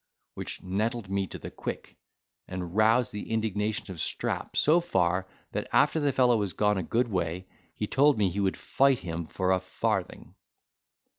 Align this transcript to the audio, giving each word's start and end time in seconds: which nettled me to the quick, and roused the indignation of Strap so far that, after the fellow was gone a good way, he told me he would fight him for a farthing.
which 0.33 0.63
nettled 0.63 1.11
me 1.11 1.27
to 1.27 1.37
the 1.37 1.51
quick, 1.51 1.95
and 2.47 2.75
roused 2.75 3.11
the 3.11 3.29
indignation 3.31 3.91
of 3.91 3.99
Strap 3.99 4.57
so 4.57 4.79
far 4.79 5.27
that, 5.51 5.67
after 5.71 5.99
the 5.99 6.11
fellow 6.11 6.37
was 6.37 6.53
gone 6.53 6.75
a 6.79 6.81
good 6.81 7.07
way, 7.09 7.45
he 7.75 7.85
told 7.85 8.17
me 8.17 8.27
he 8.31 8.39
would 8.39 8.57
fight 8.57 8.97
him 8.97 9.27
for 9.27 9.51
a 9.51 9.59
farthing. 9.59 10.33